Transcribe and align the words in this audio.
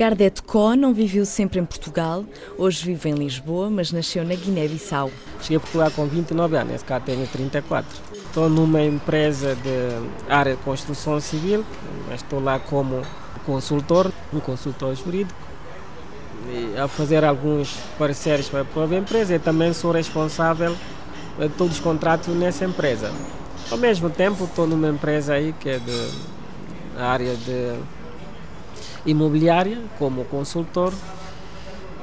Gardet 0.00 0.42
Có 0.44 0.74
não 0.74 0.94
viveu 0.94 1.26
sempre 1.26 1.60
em 1.60 1.64
Portugal, 1.66 2.24
hoje 2.56 2.86
vive 2.86 3.10
em 3.10 3.12
Lisboa, 3.12 3.68
mas 3.68 3.92
nasceu 3.92 4.24
na 4.24 4.34
Guiné-Bissau. 4.34 5.10
Cheguei 5.42 5.58
a 5.58 5.60
Portugal 5.60 5.90
com 5.90 6.06
29 6.06 6.56
anos, 6.56 6.72
nesse 6.72 6.84
caso 6.86 7.04
tenho 7.04 7.26
34. 7.26 7.86
Estou 8.14 8.48
numa 8.48 8.80
empresa 8.80 9.54
de 9.56 10.32
área 10.32 10.56
de 10.56 10.62
construção 10.62 11.20
civil, 11.20 11.66
mas 12.08 12.22
estou 12.22 12.42
lá 12.42 12.58
como 12.58 13.02
consultor, 13.44 14.10
um 14.32 14.40
consultor 14.40 14.94
jurídico, 14.94 15.38
a 16.82 16.88
fazer 16.88 17.22
alguns 17.22 17.76
pareceres 17.98 18.48
para 18.48 18.62
a 18.62 18.64
própria 18.64 18.96
empresa 18.96 19.34
e 19.34 19.38
também 19.38 19.74
sou 19.74 19.92
responsável 19.92 20.74
de 21.38 21.50
todos 21.50 21.74
os 21.74 21.80
contratos 21.80 22.34
nessa 22.34 22.64
empresa. 22.64 23.12
Ao 23.70 23.76
mesmo 23.76 24.08
tempo 24.08 24.44
estou 24.44 24.66
numa 24.66 24.88
empresa 24.88 25.34
aí 25.34 25.54
que 25.60 25.68
é 25.68 25.78
de 25.78 26.10
área 26.96 27.36
de 27.36 27.99
imobiliária 29.06 29.78
como 29.98 30.24
consultor 30.24 30.92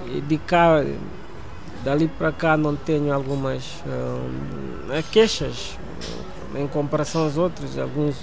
e 0.08 0.22
de 0.22 0.38
cá 0.38 0.84
dali 1.84 2.08
para 2.08 2.32
cá 2.32 2.58
não 2.58 2.76
tenho 2.76 3.14
algumas 3.14 3.84
uh, 3.86 5.04
queixas 5.12 5.78
em 6.56 6.68
comparação 6.68 7.24
aos 7.24 7.38
outros 7.38 7.78
alguns 7.78 8.16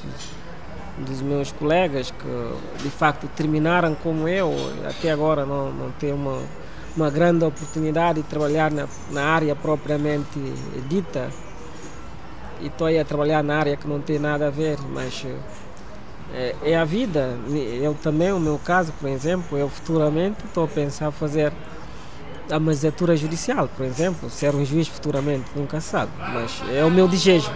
dos 0.99 1.21
meus 1.21 1.51
colegas 1.51 2.11
que 2.11 2.83
de 2.83 2.91
facto 2.91 3.29
terminaram 3.35 3.95
como 3.95 4.29
eu 4.29 4.55
até 4.89 5.11
agora 5.11 5.45
não, 5.45 5.73
não 5.73 5.91
tenho 5.93 6.15
uma, 6.15 6.41
uma 6.97 7.11
grande 7.11 7.45
oportunidade 7.45 8.23
de 8.23 8.29
trabalhar 8.29 8.71
na, 8.71 8.87
na 9.11 9.25
área 9.25 9.57
propriamente 9.57 10.39
dita. 10.89 11.29
E 12.61 12.67
estou 12.67 12.87
aí 12.87 12.99
a 12.99 13.05
trabalhar 13.05 13.43
na 13.43 13.59
área 13.59 13.77
que 13.77 13.89
não 13.89 14.01
tem 14.01 14.19
nada 14.19 14.47
a 14.47 14.51
ver 14.51 14.79
mas 14.89 15.27
é, 16.35 16.55
é, 16.65 16.77
a 16.77 16.85
vida. 16.85 17.39
Eu 17.81 17.95
também, 17.95 18.33
o 18.33 18.41
meu 18.41 18.59
caso, 18.59 18.93
por 19.01 19.09
exemplo, 19.09 19.57
eu 19.57 19.69
futuramente 19.69 20.45
estou 20.45 20.65
a 20.65 20.69
pensar 20.69 21.13
fazer 21.13 21.53
a 22.51 22.59
magistratura 22.59 23.17
judicial, 23.17 23.69
por 23.77 23.87
exemplo, 23.87 24.29
ser 24.29 24.55
um 24.55 24.65
juiz 24.65 24.89
futuramente, 24.89 25.45
nunca 25.57 25.81
sabe, 25.81 26.11
mas 26.19 26.63
é 26.71 26.85
o 26.85 26.91
meu 26.91 27.09
desejo. 27.09 27.51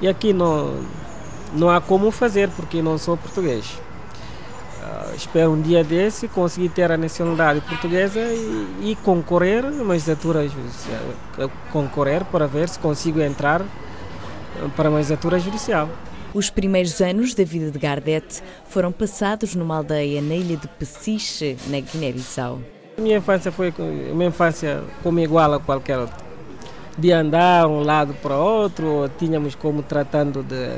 E 0.00 0.08
aqui 0.08 0.32
não, 0.32 0.82
não 1.52 1.68
há 1.70 1.80
como 1.80 2.10
fazer 2.10 2.48
porque 2.50 2.82
não 2.82 2.98
sou 2.98 3.16
português. 3.16 3.78
Uh, 4.82 5.14
espero 5.14 5.52
um 5.52 5.60
dia 5.60 5.84
desse 5.84 6.26
conseguir 6.28 6.70
ter 6.70 6.90
a 6.90 6.96
nacionalidade 6.96 7.60
portuguesa 7.60 8.20
e, 8.20 8.90
e 8.90 8.96
concorrer 9.04 9.64
na 9.70 9.84
magistratura 9.84 10.48
judicial, 10.48 11.00
concorrer 11.70 12.24
para 12.24 12.46
ver 12.46 12.68
se 12.68 12.78
consigo 12.78 13.20
entrar 13.20 13.62
para 14.74 14.88
a 14.88 14.90
magistratura 14.90 15.38
judicial. 15.38 15.88
Os 16.34 16.50
primeiros 16.50 17.00
anos 17.00 17.34
da 17.34 17.42
vida 17.42 17.70
de 17.70 17.78
Gardet 17.78 18.42
foram 18.66 18.92
passados 18.92 19.54
numa 19.54 19.78
aldeia 19.78 20.20
na 20.20 20.34
ilha 20.34 20.58
de 20.58 20.68
Pessiche, 20.68 21.56
na 21.68 21.80
Guiné-Bissau. 21.80 22.60
A 22.98 23.00
minha 23.00 23.16
infância 23.16 23.50
foi 23.50 23.72
uma 24.12 24.24
infância 24.24 24.82
como 25.02 25.18
igual 25.20 25.54
a 25.54 25.60
qualquer 25.60 25.98
outra. 25.98 26.16
De 26.98 27.12
andar 27.12 27.66
um 27.66 27.80
lado 27.80 28.12
para 28.14 28.36
outro, 28.36 29.10
tínhamos 29.18 29.54
como 29.54 29.82
tratando 29.82 30.42
de, 30.42 30.68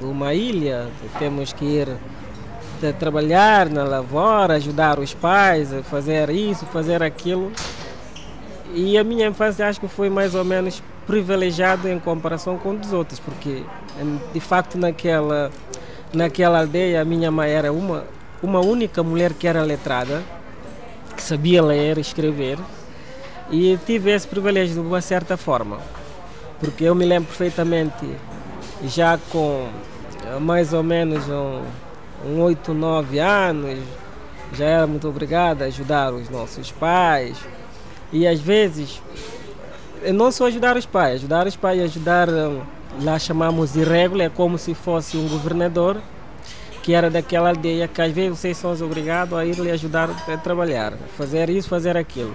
de 0.00 0.04
uma 0.04 0.34
ilha, 0.34 0.88
temos 1.18 1.52
que 1.52 1.64
ir 1.64 1.88
trabalhar 2.98 3.68
na 3.68 3.84
lavoura, 3.84 4.54
ajudar 4.54 4.98
os 4.98 5.14
pais 5.14 5.72
a 5.72 5.82
fazer 5.82 6.30
isso, 6.30 6.66
fazer 6.66 7.02
aquilo. 7.02 7.52
E 8.74 8.98
a 8.98 9.04
minha 9.04 9.26
infância 9.26 9.66
acho 9.66 9.80
que 9.80 9.88
foi 9.88 10.10
mais 10.10 10.34
ou 10.34 10.44
menos 10.44 10.82
privilegiado 11.06 11.88
em 11.88 11.98
comparação 11.98 12.58
com 12.58 12.70
os 12.70 12.92
outros, 12.92 13.18
porque 13.18 13.62
de 14.32 14.40
facto 14.40 14.76
naquela, 14.76 15.50
naquela 16.12 16.60
aldeia 16.60 17.00
a 17.00 17.04
minha 17.04 17.30
mãe 17.30 17.50
era 17.50 17.72
uma, 17.72 18.04
uma 18.42 18.60
única 18.60 19.02
mulher 19.02 19.32
que 19.32 19.46
era 19.46 19.62
letrada, 19.62 20.22
que 21.16 21.22
sabia 21.22 21.62
ler 21.62 21.96
e 21.96 22.02
escrever, 22.02 22.58
e 23.50 23.78
tive 23.86 24.10
esse 24.10 24.28
privilégio 24.28 24.74
de 24.74 24.80
uma 24.80 25.00
certa 25.00 25.36
forma, 25.38 25.78
porque 26.60 26.84
eu 26.84 26.94
me 26.94 27.06
lembro 27.06 27.28
perfeitamente, 27.28 28.06
já 28.84 29.18
com 29.30 29.66
mais 30.42 30.74
ou 30.74 30.82
menos 30.82 31.26
um, 31.28 31.62
um 32.26 32.42
8, 32.42 32.74
9 32.74 33.18
anos, 33.18 33.78
já 34.52 34.66
era 34.66 34.86
muito 34.86 35.08
obrigada 35.08 35.64
a 35.64 35.68
ajudar 35.68 36.12
os 36.12 36.28
nossos 36.28 36.70
pais, 36.70 37.38
e 38.12 38.26
às 38.26 38.40
vezes 38.40 39.00
não 40.14 40.30
só 40.30 40.46
ajudar 40.46 40.76
os 40.76 40.86
pais, 40.86 41.16
ajudar 41.16 41.46
os 41.46 41.56
pais, 41.56 41.80
ajudar, 41.82 42.28
hum, 42.28 42.60
lá 43.02 43.18
chamamos 43.18 43.72
de 43.72 43.82
regula, 43.82 44.24
é 44.24 44.28
como 44.28 44.58
se 44.58 44.74
fosse 44.74 45.16
um 45.16 45.28
governador 45.28 46.00
que 46.82 46.94
era 46.94 47.10
daquela 47.10 47.50
aldeia 47.50 47.86
que 47.86 48.00
às 48.00 48.12
vezes 48.12 48.38
vocês 48.38 48.56
são 48.56 48.72
obrigados 48.82 49.36
a 49.36 49.44
ir 49.44 49.56
lhe 49.58 49.70
ajudar 49.70 50.08
a 50.26 50.36
trabalhar, 50.38 50.94
fazer 51.16 51.50
isso, 51.50 51.68
fazer 51.68 51.96
aquilo. 51.96 52.34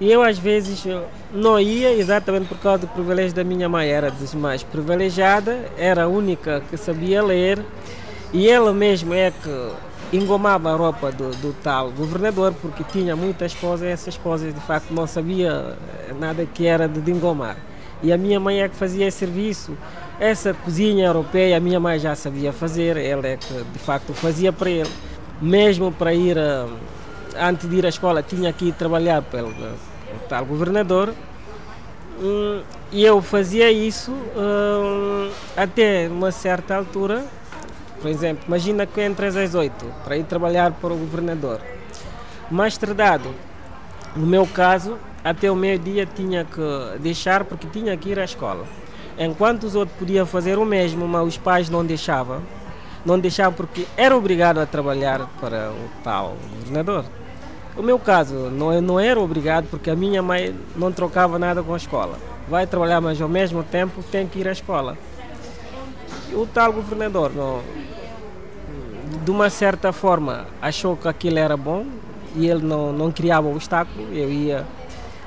E 0.00 0.10
eu 0.10 0.22
às 0.22 0.38
vezes 0.38 0.84
não 1.32 1.58
ia 1.58 1.92
exatamente 1.92 2.46
por 2.46 2.58
causa 2.58 2.80
do 2.80 2.88
privilégio 2.88 3.34
da 3.34 3.44
minha 3.44 3.68
mãe, 3.68 3.88
era 3.88 4.10
das 4.10 4.34
mais 4.34 4.62
privilegiada, 4.62 5.70
era 5.78 6.02
a 6.04 6.08
única 6.08 6.62
que 6.68 6.76
sabia 6.76 7.22
ler 7.22 7.64
e 8.32 8.48
ela 8.48 8.74
mesma 8.74 9.16
é 9.16 9.30
que 9.30 9.70
engomava 10.12 10.72
a 10.72 10.76
roupa 10.76 11.10
do, 11.10 11.30
do, 11.36 11.52
tal 11.62 11.90
governador 11.90 12.54
porque 12.60 12.84
tinha 12.84 13.16
muita 13.16 13.44
esposa 13.44 13.86
e 13.86 13.88
essa 13.88 14.08
esposa 14.08 14.50
de 14.52 14.60
facto 14.60 14.92
não 14.92 15.06
sabia 15.06 15.76
nada 16.18 16.46
que 16.46 16.66
era 16.66 16.88
de 16.88 17.10
engomar. 17.10 17.56
E 18.02 18.12
a 18.12 18.18
minha 18.18 18.38
mãe 18.38 18.62
é 18.62 18.68
que 18.68 18.76
fazia 18.76 19.06
esse 19.06 19.18
serviço. 19.18 19.76
Essa 20.20 20.54
cozinha 20.54 21.06
europeia 21.06 21.56
a 21.56 21.60
minha 21.60 21.80
mãe 21.80 21.98
já 21.98 22.14
sabia 22.14 22.52
fazer, 22.52 22.96
ela 22.96 23.26
é 23.26 23.36
que 23.36 23.52
de 23.52 23.78
facto 23.78 24.12
fazia 24.12 24.52
para 24.52 24.70
ele. 24.70 24.90
Mesmo 25.40 25.92
para 25.92 26.14
ir, 26.14 26.38
a, 26.38 26.66
antes 27.38 27.68
de 27.68 27.76
ir 27.76 27.84
à 27.84 27.88
escola, 27.88 28.22
tinha 28.22 28.52
que 28.52 28.66
ir 28.66 28.72
trabalhar 28.72 29.22
pelo, 29.22 29.52
pelo 29.52 29.76
tal 30.28 30.44
governador. 30.44 31.12
Hum, 32.20 32.62
e 32.92 33.04
eu 33.04 33.20
fazia 33.20 33.70
isso 33.70 34.10
hum, 34.12 35.30
até 35.56 36.08
uma 36.08 36.30
certa 36.30 36.76
altura 36.76 37.24
por 38.00 38.10
exemplo, 38.10 38.44
imagina 38.46 38.86
que 38.86 39.04
entras 39.04 39.36
às 39.36 39.54
8 39.54 39.84
para 40.04 40.16
ir 40.16 40.24
trabalhar 40.24 40.72
para 40.72 40.92
o 40.92 40.96
governador. 40.96 41.60
Mais 42.50 42.76
tardado, 42.76 43.28
no 44.14 44.26
meu 44.26 44.46
caso, 44.46 44.96
até 45.24 45.50
o 45.50 45.56
meio-dia 45.56 46.06
tinha 46.06 46.44
que 46.44 46.98
deixar 47.00 47.44
porque 47.44 47.66
tinha 47.66 47.96
que 47.96 48.10
ir 48.10 48.18
à 48.18 48.24
escola. 48.24 48.64
Enquanto 49.18 49.64
os 49.64 49.74
outros 49.74 49.98
podiam 49.98 50.26
fazer 50.26 50.58
o 50.58 50.64
mesmo, 50.64 51.08
mas 51.08 51.26
os 51.26 51.38
pais 51.38 51.68
não 51.68 51.84
deixavam. 51.84 52.42
Não 53.04 53.18
deixavam 53.18 53.52
porque 53.52 53.86
era 53.96 54.16
obrigado 54.16 54.58
a 54.58 54.66
trabalhar 54.66 55.28
para 55.40 55.70
o 55.70 56.02
tal 56.04 56.36
governador. 56.58 57.04
O 57.76 57.82
meu 57.82 57.98
caso, 57.98 58.34
não, 58.50 58.80
não 58.80 59.00
era 59.00 59.20
obrigado 59.20 59.66
porque 59.70 59.90
a 59.90 59.96
minha 59.96 60.22
mãe 60.22 60.54
não 60.74 60.90
trocava 60.90 61.38
nada 61.38 61.62
com 61.62 61.74
a 61.74 61.76
escola. 61.76 62.18
Vai 62.48 62.66
trabalhar, 62.66 63.00
mas 63.00 63.20
ao 63.20 63.28
mesmo 63.28 63.62
tempo 63.62 64.02
tem 64.04 64.26
que 64.26 64.38
ir 64.38 64.48
à 64.48 64.52
escola. 64.52 64.96
O 66.32 66.46
tal 66.46 66.72
governador 66.72 67.32
não, 67.34 67.60
de 69.26 69.30
uma 69.32 69.50
certa 69.50 69.92
forma 69.92 70.46
achou 70.62 70.96
que 70.96 71.08
aquilo 71.08 71.36
era 71.36 71.56
bom 71.56 71.84
e 72.36 72.46
ele 72.48 72.64
não, 72.64 72.92
não 72.92 73.10
criava 73.10 73.48
obstáculo. 73.48 74.06
Eu 74.14 74.30
ia, 74.30 74.64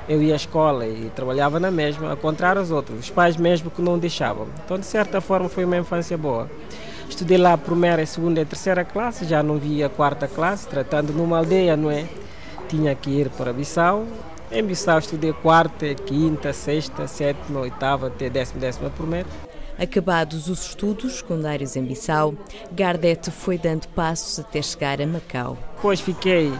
eu 0.08 0.22
ia 0.22 0.32
à 0.32 0.36
escola 0.36 0.86
e 0.86 1.12
trabalhava 1.14 1.60
na 1.60 1.70
mesma, 1.70 2.12
ao 2.12 2.16
contrário 2.16 2.62
dos 2.62 2.70
outros, 2.70 2.98
os 2.98 3.10
pais 3.10 3.36
mesmo 3.36 3.70
que 3.70 3.82
não 3.82 3.98
deixavam. 3.98 4.46
Então, 4.64 4.78
de 4.78 4.86
certa 4.86 5.20
forma, 5.20 5.50
foi 5.50 5.66
uma 5.66 5.76
infância 5.76 6.16
boa. 6.16 6.48
Estudei 7.10 7.36
lá 7.36 7.52
a 7.52 7.58
primeira, 7.58 8.06
segunda 8.06 8.40
e 8.40 8.44
terceira 8.46 8.86
classe, 8.86 9.26
já 9.26 9.42
não 9.42 9.58
via 9.58 9.84
a 9.84 9.90
quarta 9.90 10.26
classe, 10.26 10.66
tratando 10.66 11.12
numa 11.12 11.36
aldeia, 11.36 11.76
não 11.76 11.90
é? 11.90 12.06
Tinha 12.70 12.94
que 12.94 13.10
ir 13.10 13.28
para 13.28 13.52
Bissau. 13.52 14.06
Em 14.50 14.62
Bissau 14.62 14.98
estudei 14.98 15.34
quarta, 15.34 15.94
quinta, 15.94 16.54
sexta, 16.54 17.06
sétima, 17.06 17.60
oitava 17.60 18.06
até 18.06 18.30
décima, 18.30 18.60
décima 18.60 18.88
primeira. 18.88 19.28
Acabados 19.80 20.46
os 20.48 20.66
estudos 20.66 21.14
secundários 21.14 21.74
em 21.74 21.82
Bissau, 21.82 22.34
Gardet 22.70 23.30
foi 23.30 23.56
dando 23.56 23.88
passos 23.88 24.38
até 24.38 24.60
chegar 24.60 25.00
a 25.00 25.06
Macau. 25.06 25.56
Depois 25.76 25.98
fiquei 26.02 26.52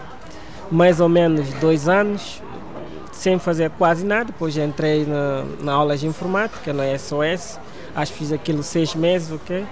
mais 0.71 0.99
ou 0.99 1.07
menos 1.07 1.47
dois 1.59 1.87
anos 1.87 2.41
sem 3.11 3.37
fazer 3.37 3.69
quase 3.77 4.03
nada. 4.03 4.25
Depois 4.25 4.57
entrei 4.57 5.05
na, 5.05 5.43
na 5.59 5.71
aula 5.71 5.95
de 5.95 6.07
informática, 6.07 6.73
na 6.73 6.97
SOS. 6.97 7.59
Acho 7.95 8.11
que 8.13 8.17
fiz 8.17 8.31
aquilo 8.31 8.63
seis 8.63 8.95
meses, 8.95 9.31
ok? 9.31 9.67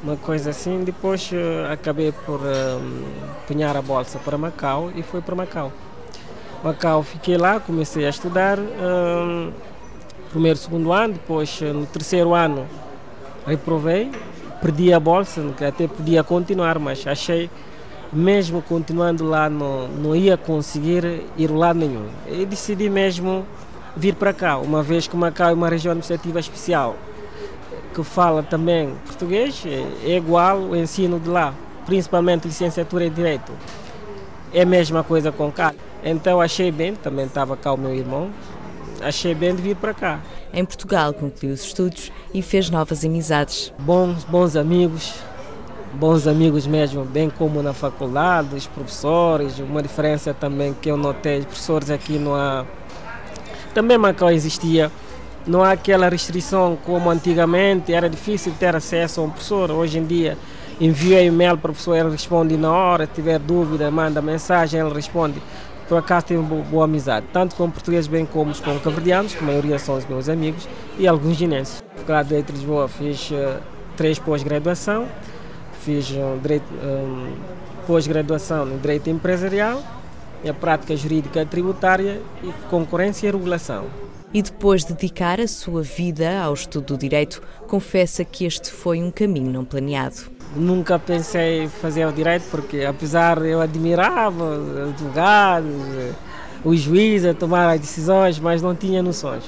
Uma 0.00 0.16
coisa 0.16 0.50
assim. 0.50 0.84
Depois 0.84 1.28
uh, 1.32 1.72
acabei 1.72 2.12
por 2.12 2.38
uh, 2.40 3.76
a 3.76 3.82
bolsa 3.82 4.20
para 4.20 4.38
Macau 4.38 4.92
e 4.94 5.02
fui 5.02 5.20
para 5.20 5.34
Macau. 5.34 5.72
Macau 6.62 7.02
fiquei 7.02 7.36
lá, 7.36 7.58
comecei 7.58 8.06
a 8.06 8.10
estudar. 8.10 8.56
Uh, 8.56 9.52
primeiro, 10.34 10.58
segundo 10.58 10.92
ano, 10.92 11.14
depois 11.14 11.60
no 11.60 11.86
terceiro 11.86 12.34
ano 12.34 12.66
reprovei, 13.46 14.10
perdi 14.60 14.92
a 14.92 14.98
bolsa, 14.98 15.40
até 15.66 15.86
podia 15.86 16.24
continuar, 16.24 16.76
mas 16.80 17.06
achei 17.06 17.48
mesmo 18.12 18.60
continuando 18.60 19.24
lá 19.24 19.48
não, 19.48 19.86
não 19.86 20.16
ia 20.16 20.36
conseguir 20.36 21.22
ir 21.38 21.50
lá 21.52 21.72
nenhum. 21.72 22.06
E 22.26 22.44
decidi 22.44 22.90
mesmo 22.90 23.46
vir 23.96 24.16
para 24.16 24.32
cá, 24.32 24.58
uma 24.58 24.82
vez 24.82 25.06
que 25.06 25.16
Macau 25.16 25.50
é 25.50 25.52
uma 25.52 25.68
região 25.68 25.92
administrativa 25.92 26.40
especial 26.40 26.96
que 27.94 28.02
fala 28.02 28.42
também 28.42 28.92
português, 29.06 29.62
é 30.04 30.16
igual 30.16 30.58
o 30.58 30.74
ensino 30.74 31.20
de 31.20 31.28
lá, 31.28 31.54
principalmente 31.86 32.48
licenciatura 32.48 33.04
em 33.06 33.10
Direito. 33.12 33.52
é 34.52 34.62
a 34.62 34.66
mesma 34.66 35.04
coisa 35.04 35.30
com 35.30 35.50
cá. 35.50 35.74
Então 36.02 36.40
achei 36.40 36.70
bem, 36.70 36.94
também 36.94 37.26
estava 37.26 37.56
cá 37.56 37.72
o 37.72 37.76
meu 37.76 37.94
irmão, 37.94 38.30
achei 39.04 39.34
bem 39.34 39.54
de 39.54 39.62
vir 39.62 39.76
para 39.76 39.94
cá. 39.94 40.20
Em 40.52 40.64
Portugal 40.64 41.12
concluiu 41.12 41.54
os 41.54 41.62
estudos 41.62 42.10
e 42.32 42.42
fez 42.42 42.70
novas 42.70 43.04
amizades. 43.04 43.72
Bons, 43.78 44.24
bons 44.24 44.56
amigos, 44.56 45.14
bons 45.94 46.26
amigos 46.26 46.66
mesmo, 46.66 47.04
bem 47.04 47.30
como 47.30 47.62
na 47.62 47.72
faculdade, 47.72 48.54
os 48.54 48.66
professores, 48.66 49.58
uma 49.58 49.82
diferença 49.82 50.34
também 50.34 50.74
que 50.80 50.90
eu 50.90 50.96
notei, 50.96 51.40
os 51.40 51.46
professores 51.46 51.90
aqui 51.90 52.18
não 52.18 52.34
há... 52.34 52.64
Também 53.74 53.98
Macau 53.98 54.30
existia, 54.30 54.90
não 55.46 55.62
há 55.62 55.72
aquela 55.72 56.08
restrição 56.08 56.78
como 56.84 57.10
antigamente, 57.10 57.92
era 57.92 58.08
difícil 58.08 58.52
ter 58.58 58.74
acesso 58.74 59.20
a 59.20 59.24
um 59.24 59.30
professor, 59.30 59.70
hoje 59.70 59.98
em 59.98 60.04
dia 60.04 60.38
envia 60.80 61.22
e-mail 61.22 61.56
para 61.56 61.70
o 61.70 61.74
professor, 61.74 61.96
ele 61.96 62.10
responde 62.10 62.56
na 62.56 62.72
hora, 62.72 63.06
se 63.06 63.12
tiver 63.12 63.38
dúvida, 63.38 63.90
manda 63.90 64.20
mensagem, 64.20 64.80
ele 64.80 64.92
responde. 64.92 65.40
Por 65.88 65.98
acaso 65.98 66.26
tenho 66.26 66.42
boa, 66.42 66.84
amizade, 66.84 67.26
tanto 67.32 67.54
com 67.56 67.70
portugueses 67.70 68.06
bem 68.06 68.24
como 68.24 68.54
com 68.62 68.78
caverdianos, 68.78 69.34
que 69.34 69.42
a 69.42 69.46
maioria 69.46 69.78
são 69.78 69.96
os 69.96 70.06
meus 70.06 70.28
amigos, 70.28 70.66
e 70.98 71.06
alguns 71.06 71.36
ginenses. 71.36 71.82
Faculdade 71.96 72.42
de 72.42 72.52
Lisboa 72.52 72.88
fiz 72.88 73.30
uh, 73.30 73.60
três 73.96 74.18
pós-graduação, 74.18 75.06
fiz 75.82 76.10
um, 76.10 76.36
um, 76.36 77.34
pós-graduação 77.86 78.66
em 78.72 78.78
Direito 78.78 79.10
Empresarial, 79.10 79.82
e 80.42 80.48
a 80.48 80.54
prática 80.54 80.96
jurídica 80.96 81.44
tributária 81.44 82.20
e 82.42 82.52
concorrência 82.68 83.28
e 83.28 83.30
regulação. 83.30 83.86
E 84.32 84.42
depois 84.42 84.84
de 84.84 84.94
dedicar 84.94 85.40
a 85.40 85.46
sua 85.46 85.82
vida 85.82 86.40
ao 86.40 86.54
estudo 86.54 86.94
do 86.94 86.98
direito, 86.98 87.40
confessa 87.68 88.24
que 88.24 88.44
este 88.44 88.70
foi 88.70 89.02
um 89.02 89.10
caminho 89.10 89.50
não 89.50 89.64
planeado. 89.64 90.33
Nunca 90.56 90.98
pensei 90.98 91.68
fazer 91.68 92.06
o 92.06 92.12
direito, 92.12 92.44
porque 92.50 92.84
apesar 92.84 93.44
eu 93.44 93.60
admirava 93.60 94.44
os 94.44 94.88
advogados, 94.88 95.72
os 96.64 96.80
juízes 96.80 97.30
a 97.30 97.34
tomar 97.34 97.68
as 97.68 97.80
decisões, 97.80 98.38
mas 98.38 98.62
não 98.62 98.74
tinha 98.74 99.02
noções. 99.02 99.44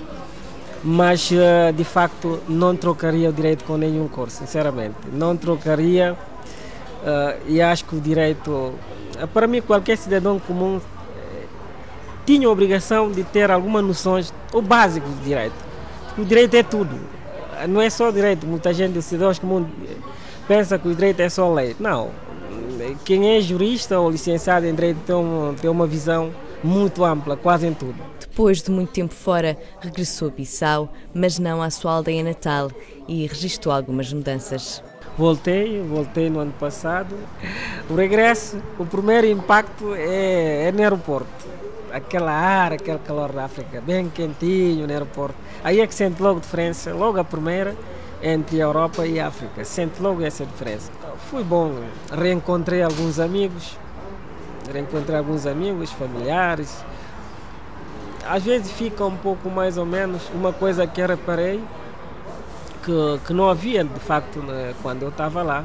Mas 0.83 1.31
eh, 1.33 1.73
de 1.73 1.85
facto 1.85 2.41
não 2.49 2.77
trocaria 2.77 3.31
o 3.31 3.33
direito 3.33 3.65
com 3.65 3.77
nenhum 3.77 4.07
curso, 4.07 4.39
sinceramente. 4.39 4.97
Não 5.13 5.37
trocaria 5.37 6.13
uh, 6.13 7.43
e 7.49 7.61
acho 7.63 7.85
que 7.87 7.97
o 7.97 8.01
direito, 8.01 8.75
eh, 9.19 9.27
para 9.27 9.47
mim, 9.47 9.63
qualquer 9.63 9.97
cidadão 9.97 10.39
comum 10.39 10.81
tinha 12.27 12.49
a 12.49 12.51
obrigação 12.51 13.11
de 13.11 13.23
ter 13.23 13.51
algumas 13.51 13.85
noções, 13.85 14.35
o 14.53 14.61
básico 14.61 15.09
do 15.09 15.25
direito. 15.25 15.55
O 16.19 16.25
direito 16.25 16.55
é 16.55 16.63
tudo, 16.63 16.99
não 17.69 17.81
é 17.81 17.89
só 17.89 18.11
direito. 18.11 18.47
Muita 18.47 18.75
gente, 18.75 19.01
cidadãos 19.01 19.39
comuns 19.39 19.67
pensa 20.47 20.79
que 20.79 20.89
o 20.89 20.95
direito 20.95 21.21
é 21.21 21.29
só 21.29 21.53
lei. 21.53 21.77
Não. 21.79 22.11
Quem 23.05 23.37
é 23.37 23.41
jurista 23.41 23.99
ou 23.99 24.11
licenciado 24.11 24.67
em 24.67 24.75
direito 24.75 24.99
tem 25.07 25.17
uma, 25.17 25.55
tem 25.55 25.71
uma 25.71 25.87
visão 25.87 26.33
muito 26.63 27.05
ampla, 27.05 27.37
quase 27.37 27.67
em 27.67 27.75
tudo. 27.75 27.97
Depois 28.21 28.63
de 28.63 28.71
muito 28.71 28.93
tempo 28.93 29.15
fora, 29.15 29.57
regressou 29.81 30.29
a 30.29 30.31
Bissau, 30.31 30.93
mas 31.15 31.39
não 31.39 31.63
à 31.63 31.71
sua 31.71 31.93
aldeia 31.93 32.23
natal 32.23 32.71
e 33.09 33.27
registrou 33.27 33.75
algumas 33.75 34.13
mudanças. 34.13 34.83
Voltei, 35.17 35.81
voltei 35.81 36.29
no 36.29 36.41
ano 36.41 36.53
passado. 36.53 37.17
O 37.89 37.95
regresso, 37.95 38.59
o 38.79 38.85
primeiro 38.85 39.27
impacto 39.27 39.95
é, 39.95 40.69
é 40.69 40.73
no 40.73 40.83
aeroporto. 40.83 41.27
Aquela 41.91 42.31
ar, 42.31 42.75
aquele 42.75 42.99
calor 42.99 43.33
da 43.33 43.47
África, 43.47 43.81
bem 43.81 44.11
quentinho 44.11 44.87
no 44.87 44.93
aeroporto. 44.93 45.37
Aí 45.65 45.81
é 45.81 45.87
que 45.87 45.95
sente 45.95 46.21
logo 46.21 46.41
diferença, 46.41 46.93
logo 46.93 47.19
a 47.19 47.25
primeira 47.25 47.75
entre 48.23 48.61
a 48.61 48.65
Europa 48.65 49.07
e 49.07 49.21
a 49.21 49.29
África. 49.29 49.65
Sente 49.65 50.01
logo 50.01 50.23
essa 50.23 50.45
diferença. 50.45 50.91
Foi 51.31 51.43
bom, 51.43 51.73
reencontrei 52.13 52.83
alguns 52.83 53.19
amigos, 53.19 53.79
reencontrei 54.73 55.19
alguns 55.19 55.47
amigos, 55.47 55.91
familiares. 55.93 56.85
Às 58.29 58.43
vezes 58.45 58.71
fica 58.73 59.05
um 59.05 59.17
pouco 59.17 59.49
mais 59.49 59.79
ou 59.79 59.87
menos 59.87 60.23
uma 60.35 60.53
coisa 60.53 60.87
que 60.87 61.01
eu 61.01 61.07
reparei 61.07 61.63
que, 62.87 63.21
que 63.27 63.33
não 63.33 63.51
havia 63.51 63.83
de 63.83 64.01
facto 64.01 64.41
quando 64.81 65.03
eu 65.03 65.09
estava 65.09 65.43
lá. 65.43 65.65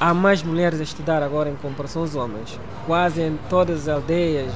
Há 0.00 0.14
mais 0.14 0.42
mulheres 0.42 0.80
a 0.80 0.82
estudar 0.82 1.22
agora 1.22 1.48
em 1.48 1.56
comparação 1.56 2.02
aos 2.02 2.14
homens. 2.14 2.58
Quase 2.86 3.20
em 3.20 3.38
todas 3.48 3.88
as 3.88 3.88
aldeias, 3.88 4.52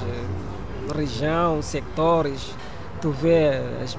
região, 0.94 1.60
sectores, 1.62 2.54
tu 3.00 3.10
vê 3.10 3.60
as 3.82 3.96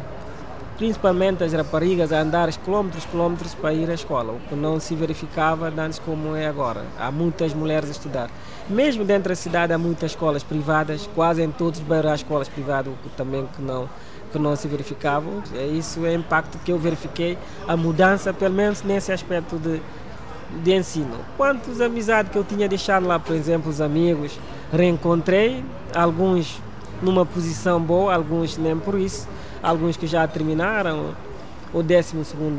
principalmente 0.77 1.44
as 1.44 1.51
raparigas 1.51 2.13
a 2.13 2.21
andar 2.21 2.51
quilómetros 2.53 3.03
quilómetros 3.06 3.56
para 3.56 3.74
ir 3.74 3.89
à 3.89 3.94
escola, 3.94 4.33
o 4.33 4.39
que 4.47 4.56
não 4.56 4.79
se 4.79 4.95
verificava 4.95 5.74
antes 5.75 6.00
como 6.00 6.35
é 6.35 6.47
agora. 6.47 6.85
Há 7.00 7.12
muitas 7.12 7.53
mulheres 7.53 7.89
a 7.89 7.91
estudar. 7.91 8.29
Mesmo 8.69 9.03
dentro 9.03 9.29
da 9.29 9.35
cidade 9.35 9.74
há 9.74 9.77
muitas 9.77 10.12
escolas 10.12 10.44
privadas, 10.44 11.09
quase 11.15 11.41
em 11.41 11.50
todos 11.50 11.79
os 11.79 11.85
bairros 11.85 12.12
há 12.12 12.15
escolas 12.15 12.47
privadas, 12.47 12.94
o 12.94 12.97
que 12.97 13.09
também 13.15 13.47
que 13.56 13.62
não 13.62 13.89
que 14.31 14.38
não 14.38 14.56
se 14.57 14.68
verificavam. 14.68 15.41
É 15.56 15.65
isso 15.65 16.06
é 16.06 16.09
o 16.09 16.13
impacto 16.13 16.59
que 16.59 16.71
eu 16.71 16.77
verifiquei, 16.77 17.38
a 17.65 17.77
mudança, 17.77 18.33
pelo 18.33 18.53
menos 18.53 18.83
nesse 18.83 19.12
aspecto 19.12 19.57
de, 19.57 19.81
de 20.62 20.73
ensino. 20.73 21.18
Quantos 21.38 21.80
amizades 21.80 22.31
que 22.31 22.38
eu 22.38 22.44
tinha 22.44 22.68
deixado 22.68 23.07
lá, 23.07 23.18
por 23.18 23.33
exemplo, 23.33 23.69
os 23.69 23.80
amigos, 23.80 24.38
reencontrei, 24.71 25.63
alguns 25.95 26.62
numa 27.01 27.25
posição 27.25 27.80
boa, 27.80 28.13
alguns 28.13 28.57
nem 28.57 28.77
por 28.77 29.00
isso 29.00 29.27
alguns 29.62 29.98
que 29.98 30.07
já 30.07 30.27
terminaram 30.27 31.15
o 31.74 31.83
12 31.83 32.15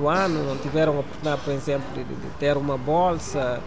ano, 0.07 0.45
não 0.45 0.57
tiveram 0.59 0.97
a 0.97 1.01
oportunidade, 1.01 1.43
por 1.43 1.53
exemplo, 1.53 1.87
de, 1.95 2.05
de 2.05 2.31
ter 2.39 2.57
uma 2.57 2.77
bolsa 2.77 3.61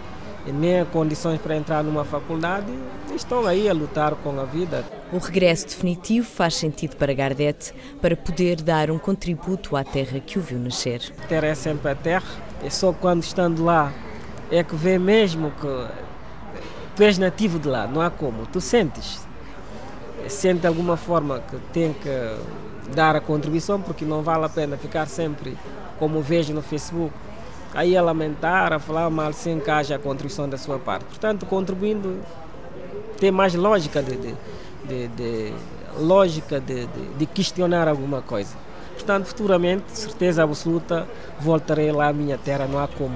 nem 0.48 0.84
condições 0.86 1.40
para 1.40 1.56
entrar 1.56 1.84
numa 1.84 2.04
faculdade, 2.04 2.72
estão 3.16 3.46
aí 3.46 3.70
a 3.70 3.74
lutar 3.74 4.16
com 4.16 4.40
a 4.40 4.46
vida. 4.46 4.84
O 5.12 5.18
regresso 5.18 5.68
definitivo 5.68 6.26
faz 6.26 6.56
sentido 6.56 6.96
para 6.96 7.14
Gardete 7.14 7.74
para 8.02 8.16
poder 8.16 8.62
dar 8.62 8.90
um 8.90 8.98
contributo 8.98 9.76
à 9.76 9.84
terra 9.84 10.20
que 10.20 10.40
o 10.40 10.42
viu 10.42 10.58
nascer. 10.58 11.14
A 11.24 11.28
terra 11.28 11.48
é 11.48 11.56
sempre 11.56 11.92
a 11.92 11.96
terra, 11.96 12.28
é 12.64 12.70
só 12.70 12.92
quando 12.92 13.22
estando 13.22 13.64
lá 13.64 13.94
é 14.50 14.64
que 14.64 14.76
vê 14.76 14.98
mesmo 14.98 15.52
que 15.52 15.88
tu 16.96 17.04
és 17.04 17.18
nativo 17.18 17.60
de 17.60 17.68
lá, 17.68 17.88
não 17.88 18.02
há 18.02 18.10
como, 18.10 18.46
tu 18.48 18.60
sentes, 18.60 19.26
sente 20.28 20.62
de 20.62 20.68
alguma 20.68 20.98
forma 20.98 21.40
que 21.40 21.58
tem 21.74 21.94
que 21.94 22.10
dar 22.94 23.16
a 23.16 23.22
contribuição, 23.22 23.82
porque 23.82 24.06
não 24.06 24.22
vale 24.22 24.46
a 24.46 24.50
pena 24.50 24.78
ficar 24.78 25.08
sempre, 25.08 25.58
como 26.00 26.22
vejo 26.22 26.54
no 26.54 26.62
Facebook, 26.62 27.14
aí 27.74 27.96
a 27.96 28.02
lamentar, 28.02 28.74
a 28.74 28.80
falar 28.80 29.10
mal 29.10 29.34
sem 29.34 29.60
que 29.60 29.70
haja 29.70 29.96
a 29.96 30.00
contribuição 30.00 30.48
da 30.48 30.58
sua 30.58 30.78
parte. 30.78 31.06
Portanto, 31.06 31.46
contribuindo 31.46 32.20
tem 33.20 33.32
mais 33.32 33.54
lógica 33.54 34.02
de, 34.02 34.18
de, 34.18 34.36
de, 34.88 35.08
de 35.10 35.54
lógica 36.00 36.60
de, 36.60 36.88
de, 37.18 37.26
questionar 37.26 37.88
alguma 37.88 38.22
coisa. 38.22 38.56
Portanto, 38.94 39.26
futuramente, 39.26 39.84
certeza 39.90 40.44
absoluta, 40.44 41.08
voltarei 41.40 41.92
lá 41.92 42.08
à 42.08 42.14
minha 42.14 42.38
terra, 42.38 42.68
não 42.68 42.80
há 42.80 42.88
como. 42.88 43.16